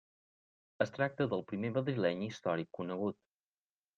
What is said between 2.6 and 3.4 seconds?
conegut.